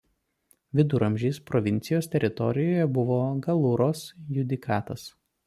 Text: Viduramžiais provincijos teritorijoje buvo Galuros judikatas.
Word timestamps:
Viduramžiais 0.77 1.39
provincijos 1.49 2.09
teritorijoje 2.15 2.89
buvo 2.97 3.19
Galuros 3.49 4.03
judikatas. 4.41 5.07